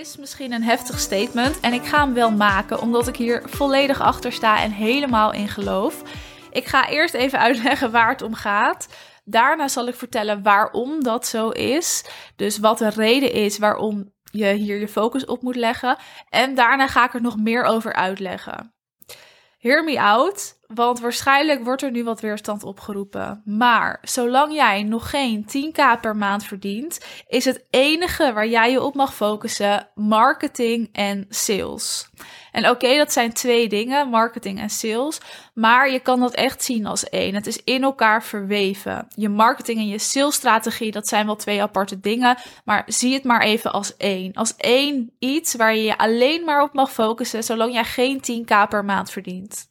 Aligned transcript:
Is 0.00 0.16
misschien 0.16 0.52
een 0.52 0.62
heftig 0.62 0.98
statement 0.98 1.60
en 1.60 1.72
ik 1.72 1.84
ga 1.84 2.04
hem 2.04 2.14
wel 2.14 2.30
maken 2.30 2.80
omdat 2.80 3.08
ik 3.08 3.16
hier 3.16 3.42
volledig 3.44 4.00
achter 4.00 4.32
sta 4.32 4.62
en 4.62 4.70
helemaal 4.70 5.32
in 5.32 5.48
geloof. 5.48 6.02
Ik 6.50 6.66
ga 6.66 6.88
eerst 6.88 7.14
even 7.14 7.38
uitleggen 7.48 7.90
waar 7.90 8.08
het 8.08 8.22
om 8.22 8.34
gaat. 8.34 8.88
Daarna 9.24 9.68
zal 9.68 9.88
ik 9.88 9.94
vertellen 9.94 10.42
waarom 10.42 11.02
dat 11.02 11.26
zo 11.26 11.48
is. 11.48 12.04
Dus 12.36 12.58
wat 12.58 12.78
de 12.78 12.88
reden 12.88 13.32
is 13.32 13.58
waarom 13.58 14.12
je 14.30 14.46
hier 14.46 14.78
je 14.78 14.88
focus 14.88 15.24
op 15.24 15.42
moet 15.42 15.56
leggen. 15.56 15.96
En 16.28 16.54
daarna 16.54 16.86
ga 16.86 17.04
ik 17.04 17.14
er 17.14 17.22
nog 17.22 17.36
meer 17.36 17.64
over 17.64 17.92
uitleggen. 17.92 18.74
Hear 19.58 19.84
me 19.84 20.00
out, 20.00 20.58
want 20.74 21.00
waarschijnlijk 21.00 21.64
wordt 21.64 21.82
er 21.82 21.90
nu 21.90 22.04
wat 22.04 22.20
weerstand 22.20 22.64
opgeroepen. 22.64 23.42
Maar 23.44 23.98
zolang 24.02 24.54
jij 24.54 24.82
nog 24.82 25.10
geen 25.10 25.46
10k 25.46 26.00
per 26.00 26.16
maand 26.16 26.44
verdient, 26.44 27.00
is 27.28 27.44
het 27.44 27.64
enige 27.70 28.32
waar 28.32 28.48
jij 28.48 28.70
je 28.70 28.82
op 28.82 28.94
mag 28.94 29.14
focussen 29.14 29.88
marketing 29.94 30.88
en 30.92 31.26
sales. 31.28 32.10
En 32.52 32.70
oké, 32.70 32.96
dat 32.96 33.12
zijn 33.12 33.32
twee 33.32 33.68
dingen, 33.68 34.08
marketing 34.08 34.60
en 34.60 34.70
sales. 34.70 35.20
Maar 35.54 35.90
je 35.90 36.00
kan 36.00 36.20
dat 36.20 36.34
echt 36.34 36.64
zien 36.64 36.86
als 36.86 37.08
één. 37.08 37.34
Het 37.34 37.46
is 37.46 37.62
in 37.64 37.82
elkaar 37.82 38.22
verweven. 38.22 39.06
Je 39.14 39.28
marketing 39.28 39.78
en 39.78 39.88
je 39.88 39.98
salesstrategie, 39.98 40.90
dat 40.90 41.08
zijn 41.08 41.26
wel 41.26 41.36
twee 41.36 41.62
aparte 41.62 42.00
dingen. 42.00 42.38
Maar 42.64 42.82
zie 42.86 43.14
het 43.14 43.24
maar 43.24 43.42
even 43.42 43.72
als 43.72 43.96
één. 43.96 44.32
Als 44.32 44.56
één 44.56 45.10
iets 45.18 45.54
waar 45.54 45.74
je 45.74 45.82
je 45.82 45.98
alleen 45.98 46.44
maar 46.44 46.62
op 46.62 46.72
mag 46.72 46.92
focussen, 46.92 47.44
zolang 47.44 47.72
jij 47.72 47.84
geen 47.84 48.20
10k 48.20 48.68
per 48.68 48.84
maand 48.84 49.10
verdient. 49.10 49.68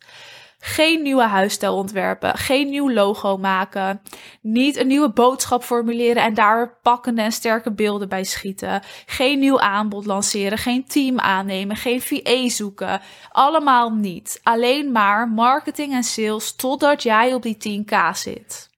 Geen 0.60 1.02
nieuwe 1.02 1.24
huisstijl 1.24 1.76
ontwerpen. 1.76 2.38
Geen 2.38 2.70
nieuw 2.70 2.92
logo 2.92 3.38
maken. 3.38 4.02
Niet 4.42 4.78
een 4.78 4.88
nieuwe 4.88 5.10
boodschap 5.10 5.64
formuleren 5.64 6.24
en 6.24 6.34
daar 6.34 6.78
pakkende 6.82 7.22
en 7.22 7.32
sterke 7.32 7.72
beelden 7.72 8.10
bij 8.10 8.24
schieten. 8.24 8.82
Geen 9.06 9.40
nieuw 9.40 9.60
aanbod 9.60 10.06
lanceren. 10.06 10.58
Geen 10.58 10.86
team 10.86 11.20
aannemen. 11.20 11.76
Geen 11.76 12.02
VA 12.02 12.50
zoeken. 12.50 13.02
Allemaal 13.32 13.90
niet. 13.90 14.40
Alleen 14.44 14.92
maar 14.92 15.30
marketing 15.30 15.94
en 15.94 16.04
sales 16.04 16.56
totdat 16.56 17.04
jij 17.04 17.34
op 17.34 17.42
die 17.42 17.84
10k 17.86 17.96
zit. 18.14 18.74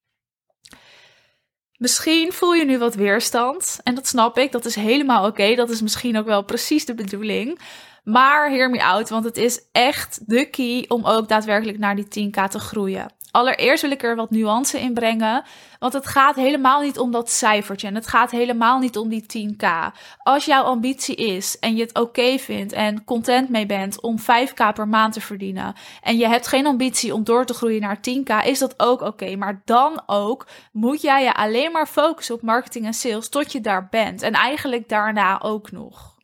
Misschien 1.78 2.33
voel 2.33 2.53
je 2.53 2.66
nu 2.66 2.78
wat 2.78 2.95
weerstand. 2.95 3.80
En 3.83 3.95
dat 3.95 4.08
snap 4.08 4.38
ik. 4.38 4.52
Dat 4.52 4.66
is 4.66 4.75
helemaal 4.75 5.25
oké. 5.25 5.56
Dat 5.56 5.70
is 5.70 5.81
misschien 5.81 6.17
ook 6.17 6.25
wel 6.25 6.44
precies 6.44 6.86
de 6.86 6.94
bedoeling. 6.94 7.59
Maar 8.03 8.50
hear 8.50 8.70
me 8.70 8.83
out, 8.83 9.09
want 9.09 9.25
het 9.25 9.38
is 9.38 9.67
echt 9.72 10.20
de 10.25 10.50
key 10.50 10.86
om 10.88 11.05
ook 11.05 11.28
daadwerkelijk 11.28 11.78
naar 11.78 11.95
die 11.95 12.30
10k 12.30 12.50
te 12.50 12.59
groeien. 12.59 13.11
Allereerst 13.31 13.81
wil 13.81 13.92
ik 13.92 14.03
er 14.03 14.16
wat 14.16 14.30
nuance 14.30 14.80
in 14.80 14.94
brengen, 14.94 15.44
want 15.80 15.94
het 15.94 16.08
gaat 16.08 16.36
helemaal 16.36 16.81
niet 16.81 17.00
om 17.00 17.11
dat 17.11 17.31
cijfertje 17.31 17.88
en 17.88 17.95
het 17.95 18.08
gaat 18.08 18.31
helemaal 18.31 18.80
niet 18.80 18.97
om 18.97 19.09
die 19.09 19.23
10k. 19.23 19.67
Als 20.17 20.45
jouw 20.45 20.64
ambitie 20.64 21.16
is 21.16 21.59
en 21.59 21.75
je 21.75 21.81
het 21.81 22.00
oké 22.00 22.38
vindt 22.38 22.73
en 22.73 23.03
content 23.03 23.50
mee 23.50 23.66
bent 23.66 24.02
om 24.02 24.20
5k 24.20 24.73
per 24.73 24.88
maand 24.88 25.14
te 25.14 25.22
verdienen 25.22 25.73
en 26.02 26.17
je 26.17 26.28
hebt 26.28 26.48
geen 26.48 26.66
ambitie 26.67 27.14
om 27.14 27.23
door 27.23 27.45
te 27.45 27.53
groeien 27.53 27.81
naar 27.81 27.98
10k, 27.98 28.45
is 28.45 28.59
dat 28.59 28.73
ook 28.78 29.02
oké. 29.02 29.36
Maar 29.36 29.61
dan 29.66 30.02
ook 30.05 30.48
moet 30.72 31.02
jij 31.02 31.23
je 31.23 31.33
alleen 31.33 31.72
maar 31.72 31.88
focussen 31.88 32.36
op 32.36 32.42
marketing 32.42 32.86
en 32.86 32.94
sales 32.94 33.30
tot 33.30 33.52
je 33.52 33.61
daar 33.61 33.88
bent 33.89 34.22
en 34.22 34.33
eigenlijk 34.33 34.89
daarna 34.89 35.42
ook 35.42 35.72
nog. 35.72 36.17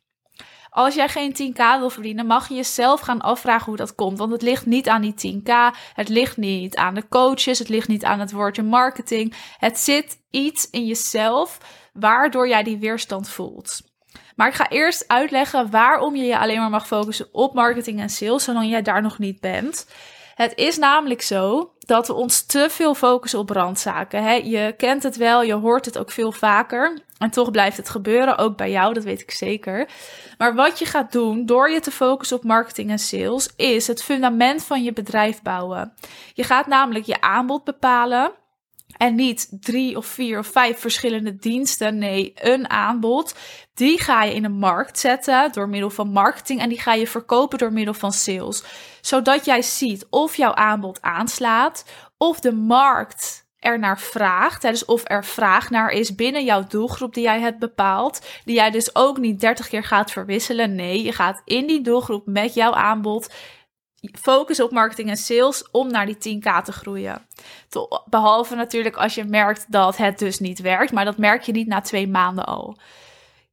Als 0.74 0.94
jij 0.94 1.08
geen 1.08 1.32
10k 1.32 1.78
wil 1.78 1.90
verdienen, 1.90 2.26
mag 2.26 2.48
je 2.48 2.54
jezelf 2.54 3.00
gaan 3.00 3.20
afvragen 3.20 3.66
hoe 3.66 3.76
dat 3.76 3.94
komt. 3.94 4.18
Want 4.18 4.32
het 4.32 4.42
ligt 4.42 4.66
niet 4.66 4.88
aan 4.88 5.00
die 5.02 5.40
10k. 5.42 5.52
Het 5.94 6.08
ligt 6.08 6.36
niet 6.36 6.76
aan 6.76 6.94
de 6.94 7.08
coaches. 7.08 7.58
Het 7.58 7.68
ligt 7.68 7.88
niet 7.88 8.04
aan 8.04 8.20
het 8.20 8.32
woordje 8.32 8.62
marketing. 8.62 9.34
Het 9.58 9.78
zit 9.78 10.18
iets 10.30 10.70
in 10.70 10.86
jezelf 10.86 11.58
waardoor 11.92 12.48
jij 12.48 12.62
die 12.62 12.78
weerstand 12.78 13.28
voelt. 13.28 13.93
Maar 14.34 14.48
ik 14.48 14.54
ga 14.54 14.68
eerst 14.68 15.08
uitleggen 15.08 15.70
waarom 15.70 16.16
je 16.16 16.24
je 16.24 16.38
alleen 16.38 16.60
maar 16.60 16.70
mag 16.70 16.86
focussen 16.86 17.28
op 17.32 17.54
marketing 17.54 18.00
en 18.00 18.08
sales, 18.08 18.44
zolang 18.44 18.70
jij 18.70 18.82
daar 18.82 19.02
nog 19.02 19.18
niet 19.18 19.40
bent. 19.40 19.86
Het 20.34 20.52
is 20.54 20.78
namelijk 20.78 21.22
zo 21.22 21.72
dat 21.78 22.06
we 22.06 22.12
ons 22.12 22.46
te 22.46 22.66
veel 22.70 22.94
focussen 22.94 23.38
op 23.38 23.50
randzaken. 23.50 24.22
Hè? 24.22 24.32
Je 24.32 24.74
kent 24.76 25.02
het 25.02 25.16
wel, 25.16 25.42
je 25.42 25.52
hoort 25.52 25.84
het 25.84 25.98
ook 25.98 26.10
veel 26.10 26.32
vaker. 26.32 26.98
En 27.18 27.30
toch 27.30 27.50
blijft 27.50 27.76
het 27.76 27.88
gebeuren, 27.88 28.38
ook 28.38 28.56
bij 28.56 28.70
jou, 28.70 28.94
dat 28.94 29.04
weet 29.04 29.20
ik 29.20 29.30
zeker. 29.30 29.88
Maar 30.38 30.54
wat 30.54 30.78
je 30.78 30.84
gaat 30.84 31.12
doen 31.12 31.46
door 31.46 31.70
je 31.70 31.80
te 31.80 31.90
focussen 31.90 32.36
op 32.36 32.44
marketing 32.44 32.90
en 32.90 32.98
sales, 32.98 33.48
is 33.56 33.86
het 33.86 34.02
fundament 34.02 34.64
van 34.64 34.82
je 34.82 34.92
bedrijf 34.92 35.42
bouwen. 35.42 35.92
Je 36.32 36.44
gaat 36.44 36.66
namelijk 36.66 37.04
je 37.04 37.20
aanbod 37.20 37.64
bepalen. 37.64 38.32
En 38.96 39.14
niet 39.14 39.48
drie 39.50 39.96
of 39.96 40.06
vier 40.06 40.38
of 40.38 40.46
vijf 40.46 40.78
verschillende 40.78 41.36
diensten. 41.36 41.98
Nee, 41.98 42.32
een 42.34 42.70
aanbod. 42.70 43.34
Die 43.74 44.00
ga 44.00 44.22
je 44.22 44.34
in 44.34 44.44
een 44.44 44.58
markt 44.58 44.98
zetten 44.98 45.52
door 45.52 45.68
middel 45.68 45.90
van 45.90 46.08
marketing. 46.08 46.60
En 46.60 46.68
die 46.68 46.80
ga 46.80 46.94
je 46.94 47.06
verkopen 47.06 47.58
door 47.58 47.72
middel 47.72 47.94
van 47.94 48.12
sales. 48.12 48.64
Zodat 49.00 49.44
jij 49.44 49.62
ziet 49.62 50.06
of 50.10 50.36
jouw 50.36 50.54
aanbod 50.54 51.02
aanslaat. 51.02 51.84
Of 52.18 52.40
de 52.40 52.52
markt 52.52 53.44
er 53.64 53.78
naar 53.78 54.00
vraagt. 54.00 54.62
Dus 54.62 54.84
of 54.84 55.02
er 55.04 55.24
vraag 55.24 55.70
naar 55.70 55.90
is 55.90 56.14
binnen 56.14 56.44
jouw 56.44 56.64
doelgroep 56.68 57.14
die 57.14 57.22
jij 57.22 57.40
hebt 57.40 57.58
bepaald. 57.58 58.26
Die 58.44 58.54
jij 58.54 58.70
dus 58.70 58.94
ook 58.94 59.18
niet 59.18 59.40
30 59.40 59.68
keer 59.68 59.84
gaat 59.84 60.10
verwisselen. 60.10 60.74
Nee, 60.74 61.02
je 61.02 61.12
gaat 61.12 61.42
in 61.44 61.66
die 61.66 61.80
doelgroep 61.80 62.26
met 62.26 62.54
jouw 62.54 62.72
aanbod 62.72 63.32
focus 64.12 64.60
op 64.60 64.70
marketing 64.70 65.08
en 65.08 65.16
sales 65.16 65.70
om 65.70 65.90
naar 65.90 66.06
die 66.06 66.38
10k 66.38 66.62
te 66.64 66.72
groeien. 66.72 67.26
Behalve 68.06 68.54
natuurlijk 68.54 68.96
als 68.96 69.14
je 69.14 69.24
merkt 69.24 69.72
dat 69.72 69.96
het 69.96 70.18
dus 70.18 70.38
niet 70.38 70.60
werkt, 70.60 70.92
maar 70.92 71.04
dat 71.04 71.18
merk 71.18 71.42
je 71.42 71.52
niet 71.52 71.66
na 71.66 71.80
twee 71.80 72.08
maanden 72.08 72.46
al. 72.46 72.78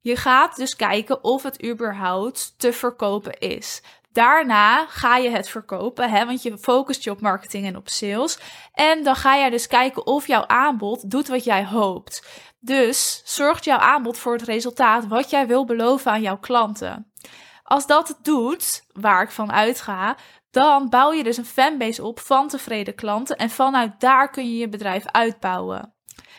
Je 0.02 0.16
gaat 0.16 0.56
dus 0.56 0.76
kijken 0.76 1.24
of 1.24 1.44
het 1.44 1.66
überhaupt 1.66 2.54
te 2.58 2.74
verkopen 2.74 3.38
is. 3.40 3.82
Daarna 4.12 4.86
ga 4.88 5.18
je 5.18 5.30
het 5.30 5.50
verkopen, 5.50 6.10
hè, 6.10 6.26
want 6.26 6.42
je 6.44 6.58
focust 6.58 7.04
je 7.04 7.12
op 7.12 7.22
marketing 7.22 7.66
en 7.66 7.78
op 7.78 7.90
sales. 7.90 8.40
En 8.74 9.04
dan 9.04 9.16
ga 9.16 9.38
jij 9.38 9.50
dus 9.50 9.68
kijken 9.68 10.06
of 10.06 10.28
jouw 10.28 10.48
aanbod 10.48 11.12
doet 11.12 11.28
wat 11.28 11.44
jij 11.44 11.66
hoopt. 11.66 12.28
Dus 12.60 13.22
zorgt 13.26 13.64
jouw 13.66 13.78
aanbod 13.78 14.18
voor 14.18 14.34
het 14.34 14.42
resultaat 14.42 15.08
wat 15.08 15.30
jij 15.30 15.48
wil 15.48 15.66
beloven 15.66 16.12
aan 16.12 16.22
jouw 16.22 16.38
klanten. 16.38 17.11
Als 17.72 17.88
dat 17.88 18.08
het 18.08 18.18
doet, 18.22 18.84
waar 18.94 19.22
ik 19.22 19.32
van 19.32 19.52
uitga, 19.52 20.18
dan 20.50 20.90
bouw 20.90 21.14
je 21.14 21.24
dus 21.24 21.38
een 21.38 21.46
fanbase 21.46 22.04
op 22.04 22.20
van 22.20 22.48
tevreden 22.48 22.96
klanten 22.96 23.38
en 23.38 23.50
vanuit 23.50 24.00
daar 24.00 24.30
kun 24.30 24.52
je 24.52 24.58
je 24.58 24.70
bedrijf 24.70 25.06
uitbouwen. 25.06 25.94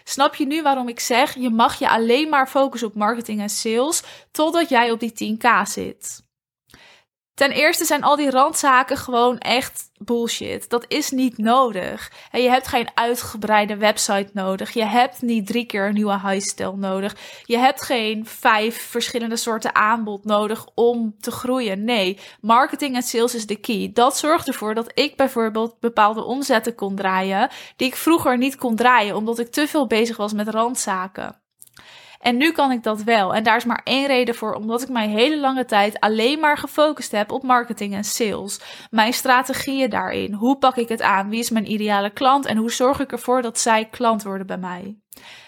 Snap 0.04 0.34
je 0.34 0.46
nu 0.46 0.62
waarom 0.62 0.88
ik 0.88 1.00
zeg, 1.00 1.34
je 1.34 1.50
mag 1.50 1.78
je 1.78 1.88
alleen 1.88 2.28
maar 2.28 2.48
focussen 2.48 2.88
op 2.88 2.94
marketing 2.94 3.40
en 3.40 3.48
sales 3.48 4.02
totdat 4.30 4.68
jij 4.68 4.90
op 4.90 5.00
die 5.00 5.38
10k 5.38 5.62
zit? 5.62 6.22
Ten 7.34 7.50
eerste 7.50 7.84
zijn 7.84 8.02
al 8.02 8.16
die 8.16 8.30
randzaken 8.30 8.96
gewoon 8.96 9.38
echt 9.38 9.90
bullshit. 9.98 10.70
Dat 10.70 10.84
is 10.88 11.10
niet 11.10 11.38
nodig. 11.38 12.12
Je 12.32 12.48
hebt 12.48 12.68
geen 12.68 12.88
uitgebreide 12.94 13.76
website 13.76 14.30
nodig. 14.32 14.70
Je 14.70 14.84
hebt 14.84 15.22
niet 15.22 15.46
drie 15.46 15.66
keer 15.66 15.86
een 15.86 15.94
nieuwe 15.94 16.12
huisstijl 16.12 16.76
nodig. 16.76 17.16
Je 17.44 17.58
hebt 17.58 17.82
geen 17.82 18.26
vijf 18.26 18.90
verschillende 18.90 19.36
soorten 19.36 19.74
aanbod 19.74 20.24
nodig 20.24 20.66
om 20.74 21.14
te 21.20 21.30
groeien. 21.30 21.84
Nee, 21.84 22.18
marketing 22.40 22.94
en 22.94 23.02
sales 23.02 23.34
is 23.34 23.46
de 23.46 23.56
key. 23.56 23.90
Dat 23.92 24.16
zorgt 24.16 24.48
ervoor 24.48 24.74
dat 24.74 24.90
ik 24.94 25.16
bijvoorbeeld 25.16 25.80
bepaalde 25.80 26.24
omzetten 26.24 26.74
kon 26.74 26.96
draaien 26.96 27.50
die 27.76 27.88
ik 27.88 27.96
vroeger 27.96 28.38
niet 28.38 28.56
kon 28.56 28.76
draaien 28.76 29.16
omdat 29.16 29.38
ik 29.38 29.50
te 29.50 29.68
veel 29.68 29.86
bezig 29.86 30.16
was 30.16 30.32
met 30.32 30.48
randzaken. 30.48 31.41
En 32.22 32.36
nu 32.36 32.52
kan 32.52 32.70
ik 32.70 32.82
dat 32.82 33.02
wel. 33.02 33.34
En 33.34 33.42
daar 33.42 33.56
is 33.56 33.64
maar 33.64 33.80
één 33.84 34.06
reden 34.06 34.34
voor, 34.34 34.54
omdat 34.54 34.82
ik 34.82 34.88
mijn 34.88 35.10
hele 35.10 35.38
lange 35.38 35.64
tijd 35.64 36.00
alleen 36.00 36.40
maar 36.40 36.58
gefocust 36.58 37.12
heb 37.12 37.32
op 37.32 37.42
marketing 37.42 37.94
en 37.94 38.04
sales. 38.04 38.60
Mijn 38.90 39.12
strategieën 39.12 39.90
daarin. 39.90 40.32
Hoe 40.32 40.58
pak 40.58 40.76
ik 40.76 40.88
het 40.88 41.02
aan? 41.02 41.28
Wie 41.28 41.38
is 41.38 41.50
mijn 41.50 41.72
ideale 41.72 42.10
klant? 42.10 42.46
En 42.46 42.56
hoe 42.56 42.72
zorg 42.72 43.00
ik 43.00 43.12
ervoor 43.12 43.42
dat 43.42 43.58
zij 43.58 43.88
klant 43.88 44.22
worden 44.22 44.46
bij 44.46 44.58
mij? 44.58 44.96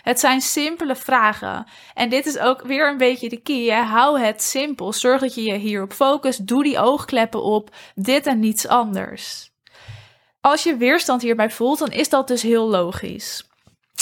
Het 0.02 0.20
zijn 0.20 0.40
simpele 0.40 0.96
vragen. 0.96 1.66
En 1.94 2.08
dit 2.08 2.26
is 2.26 2.38
ook 2.38 2.62
weer 2.62 2.88
een 2.88 2.98
beetje 2.98 3.28
de 3.28 3.40
key. 3.40 3.70
Hou 3.70 4.20
het 4.20 4.42
simpel. 4.42 4.92
Zorg 4.92 5.20
dat 5.20 5.34
je 5.34 5.42
je 5.42 5.54
hierop 5.54 5.92
focust. 5.92 6.46
Doe 6.46 6.62
die 6.62 6.78
oogkleppen 6.78 7.42
op. 7.42 7.70
Dit 7.94 8.26
en 8.26 8.38
niets 8.38 8.68
anders. 8.68 9.50
Als 10.40 10.62
je 10.62 10.76
weerstand 10.76 11.22
hierbij 11.22 11.50
voelt, 11.50 11.78
dan 11.78 11.92
is 11.92 12.08
dat 12.08 12.28
dus 12.28 12.42
heel 12.42 12.68
logisch. 12.68 13.48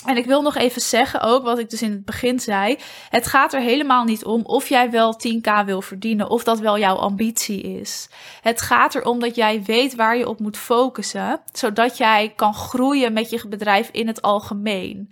En 0.04 0.16
ik 0.16 0.26
wil 0.26 0.42
nog 0.42 0.56
even 0.56 0.80
zeggen, 0.80 1.20
ook 1.20 1.44
wat 1.44 1.58
ik 1.58 1.70
dus 1.70 1.82
in 1.82 1.90
het 1.90 2.04
begin 2.04 2.40
zei. 2.40 2.78
Het 3.10 3.26
gaat 3.26 3.52
er 3.54 3.60
helemaal 3.60 4.04
niet 4.04 4.24
om 4.24 4.44
of 4.44 4.68
jij 4.68 4.90
wel 4.90 5.20
10k 5.28 5.64
wil 5.64 5.82
verdienen, 5.82 6.30
of 6.30 6.44
dat 6.44 6.58
wel 6.58 6.78
jouw 6.78 6.96
ambitie 6.96 7.60
is. 7.62 8.08
Het 8.40 8.60
gaat 8.60 8.94
erom 8.94 9.20
dat 9.20 9.34
jij 9.34 9.62
weet 9.62 9.94
waar 9.94 10.16
je 10.16 10.28
op 10.28 10.38
moet 10.38 10.56
focussen, 10.56 11.40
zodat 11.52 11.96
jij 11.96 12.32
kan 12.36 12.54
groeien 12.54 13.12
met 13.12 13.30
je 13.30 13.48
bedrijf 13.48 13.88
in 13.92 14.06
het 14.06 14.22
algemeen. 14.22 15.10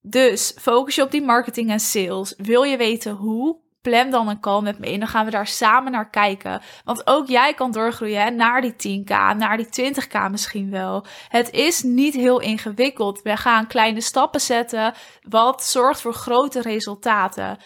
Dus 0.00 0.54
focus 0.60 0.94
je 0.94 1.02
op 1.02 1.10
die 1.10 1.22
marketing 1.22 1.70
en 1.70 1.80
sales. 1.80 2.34
Wil 2.36 2.62
je 2.62 2.76
weten 2.76 3.12
hoe? 3.12 3.56
Plan 3.82 4.10
dan 4.10 4.28
een 4.28 4.40
call 4.40 4.62
met 4.62 4.78
me 4.78 4.86
in. 4.86 4.98
Dan 4.98 5.08
gaan 5.08 5.24
we 5.24 5.30
daar 5.30 5.46
samen 5.46 5.92
naar 5.92 6.10
kijken. 6.10 6.60
Want 6.84 7.06
ook 7.06 7.26
jij 7.28 7.54
kan 7.54 7.72
doorgroeien 7.72 8.22
hè, 8.22 8.30
naar 8.30 8.60
die 8.60 9.02
10k, 9.02 9.36
naar 9.36 9.56
die 9.56 9.94
20k 9.94 10.30
misschien 10.30 10.70
wel. 10.70 11.04
Het 11.28 11.50
is 11.50 11.82
niet 11.82 12.14
heel 12.14 12.40
ingewikkeld. 12.40 13.22
We 13.22 13.36
gaan 13.36 13.66
kleine 13.66 14.00
stappen 14.00 14.40
zetten, 14.40 14.94
wat 15.28 15.64
zorgt 15.64 16.00
voor 16.00 16.14
grote 16.14 16.60
resultaten. 16.60 17.58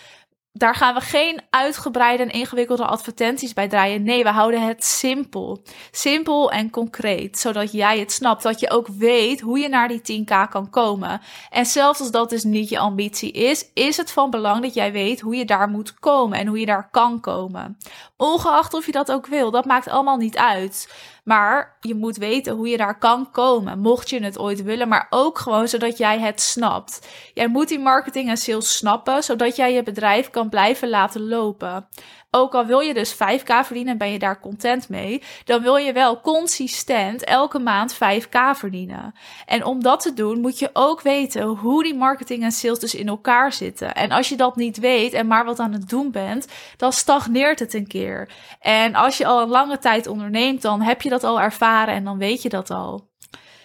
Daar 0.57 0.75
gaan 0.75 0.95
we 0.95 1.01
geen 1.01 1.41
uitgebreide 1.51 2.23
en 2.23 2.31
ingewikkelde 2.31 2.87
advertenties 2.87 3.53
bij 3.53 3.69
draaien. 3.69 4.03
Nee, 4.03 4.23
we 4.23 4.31
houden 4.31 4.67
het 4.67 4.85
simpel. 4.85 5.63
Simpel 5.91 6.51
en 6.51 6.71
concreet, 6.71 7.39
zodat 7.39 7.73
jij 7.73 7.99
het 7.99 8.13
snapt. 8.13 8.43
Dat 8.43 8.61
je 8.61 8.71
ook 8.71 8.87
weet 8.89 9.41
hoe 9.41 9.59
je 9.59 9.69
naar 9.69 9.89
die 9.89 10.25
10k 10.25 10.51
kan 10.51 10.71
komen. 10.71 11.21
En 11.51 11.67
zelfs 11.67 12.01
als 12.01 12.11
dat 12.11 12.31
dus 12.31 12.45
niet 12.45 12.69
je 12.69 12.79
ambitie 12.79 13.33
is, 13.33 13.71
is 13.75 13.97
het 13.97 14.13
van 14.13 14.31
belang 14.31 14.63
dat 14.63 14.75
jij 14.75 14.93
weet 14.93 15.21
hoe 15.21 15.37
je 15.37 15.45
daar 15.45 15.69
moet 15.69 15.95
komen 15.95 16.39
en 16.39 16.47
hoe 16.47 16.61
je 16.61 16.67
daar 16.67 16.91
kan 16.91 17.21
komen. 17.21 17.79
Ongeacht 18.17 18.75
of 18.75 18.87
je 18.87 18.93
dat 18.93 19.13
ook 19.13 19.27
wil, 19.27 19.51
dat 19.51 19.65
maakt 19.65 19.89
allemaal 19.89 20.17
niet 20.17 20.37
uit. 20.37 20.89
Maar 21.27 21.77
je 21.81 21.95
moet 21.95 22.17
weten 22.17 22.55
hoe 22.55 22.69
je 22.69 22.77
daar 22.77 22.99
kan 22.99 23.31
komen, 23.31 23.79
mocht 23.79 24.11
je 24.11 24.23
het 24.23 24.39
ooit 24.39 24.63
willen, 24.63 24.89
maar 24.89 25.07
ook 25.11 25.39
gewoon 25.39 25.69
zodat 25.69 25.99
jij 25.99 26.19
het 26.19 26.41
snapt. 26.41 27.09
Jij 27.35 27.49
moet 27.49 27.69
die 27.69 27.79
marketing 27.79 28.29
en 28.29 28.37
sales 28.37 28.77
snappen, 28.77 29.23
zodat 29.23 29.57
jij 29.57 29.73
je 29.73 29.83
bedrijf 29.83 30.31
blijven 30.49 30.89
laten 30.89 31.29
lopen. 31.29 31.89
Ook 32.31 32.55
al 32.55 32.67
wil 32.67 32.81
je 32.81 32.95
dus 32.95 33.15
5k 33.15 33.65
verdienen 33.65 33.93
en 33.93 33.99
ben 33.99 34.13
je 34.13 34.19
daar 34.19 34.41
content 34.41 34.89
mee, 34.89 35.23
dan 35.45 35.63
wil 35.63 35.77
je 35.77 35.93
wel 35.93 36.21
consistent 36.21 37.25
elke 37.25 37.59
maand 37.59 37.95
5k 37.95 38.39
verdienen. 38.53 39.15
En 39.47 39.65
om 39.65 39.83
dat 39.83 40.01
te 40.01 40.15
doen, 40.15 40.41
moet 40.41 40.59
je 40.59 40.71
ook 40.73 41.01
weten 41.01 41.47
hoe 41.47 41.83
die 41.83 41.95
marketing 41.95 42.43
en 42.43 42.53
sales 42.53 42.79
dus 42.79 42.95
in 42.95 43.09
elkaar 43.09 43.53
zitten. 43.53 43.95
En 43.95 44.11
als 44.11 44.29
je 44.29 44.37
dat 44.37 44.57
niet 44.57 44.79
weet 44.79 45.13
en 45.13 45.27
maar 45.27 45.45
wat 45.45 45.59
aan 45.59 45.73
het 45.73 45.89
doen 45.89 46.11
bent, 46.11 46.49
dan 46.77 46.93
stagneert 46.93 47.59
het 47.59 47.75
een 47.75 47.87
keer. 47.87 48.31
En 48.61 48.95
als 48.95 49.19
je 49.19 49.27
al 49.27 49.41
een 49.41 49.49
lange 49.49 49.79
tijd 49.79 50.07
onderneemt, 50.07 50.63
dan 50.63 50.81
heb 50.81 51.03
je 51.03 51.09
dat 51.09 51.25
al 51.25 51.41
ervaren 51.41 51.95
en 51.95 52.05
dan 52.05 52.19
weet 52.19 52.43
je 52.43 52.49
dat 52.49 52.71
al. 52.71 53.09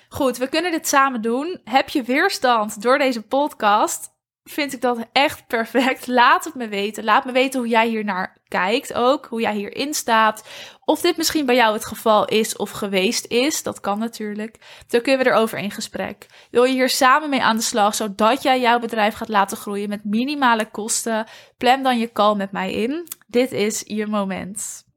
Goed, 0.10 0.38
we 0.38 0.48
kunnen 0.48 0.72
dit 0.72 0.88
samen 0.88 1.22
doen. 1.22 1.60
Heb 1.64 1.90
je 1.90 2.04
weerstand 2.04 2.82
door 2.82 2.98
deze 2.98 3.22
podcast? 3.22 4.12
Vind 4.44 4.74
ik 4.74 4.82
dat 4.82 5.08
echt 5.12 5.48
perfect. 5.48 6.08
Laat 6.08 6.44
het 6.44 6.56
me 6.56 6.68
weten. 6.68 7.04
Laat 7.04 7.26
me 7.26 7.32
weten 7.32 7.60
hoe 7.60 7.70
jij 7.70 7.88
hier 7.88 8.04
naar 8.04 8.38
kijkt 8.48 8.94
ook. 8.94 9.26
Hoe 9.26 9.42
jij 9.42 9.56
hierin 9.56 9.94
staat. 9.94 10.48
Of 10.86 11.02
dit 11.02 11.18
misschien 11.18 11.46
bij 11.46 11.56
jou 11.56 11.74
het 11.74 11.86
geval 11.86 12.26
is 12.26 12.56
of 12.56 12.72
geweest 12.72 13.26
is. 13.26 13.64
Dat 13.64 13.80
kan 13.80 14.00
natuurlijk. 14.00 14.84
Dan 14.88 15.02
kunnen 15.02 15.26
we 15.26 15.32
erover 15.32 15.58
in 15.58 15.72
gesprek. 15.72 16.26
Wil 16.52 16.64
je 16.64 16.74
hier 16.74 16.90
samen 16.90 17.30
mee 17.30 17.42
aan 17.42 17.58
de 17.58 17.62
slag, 17.62 17.96
zodat 17.96 18.44
jij 18.44 18.60
jouw 18.60 18.80
bedrijf 18.80 19.16
gaat 19.16 19.30
laten 19.30 19.58
groeien 19.58 19.90
met 19.90 20.04
minimale 20.04 20.66
kosten? 20.66 21.26
Plan 21.58 21.84
dan 21.84 22.00
je 22.00 22.12
call 22.12 22.36
met 22.36 22.52
mij 22.52 22.74
in. 22.74 23.08
Dit 23.28 23.52
is 23.52 23.84
je 23.86 24.08
moment. 24.08 24.90